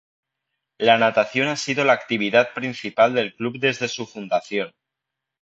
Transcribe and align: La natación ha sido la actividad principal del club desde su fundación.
La 0.79 0.97
natación 0.97 1.47
ha 1.47 1.55
sido 1.55 1.83
la 1.83 1.93
actividad 1.93 2.55
principal 2.55 3.13
del 3.13 3.35
club 3.35 3.59
desde 3.59 3.87
su 3.87 4.07
fundación. 4.07 4.73